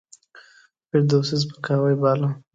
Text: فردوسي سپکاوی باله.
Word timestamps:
فردوسي 0.89 1.35
سپکاوی 1.41 1.95
باله. 2.01 2.29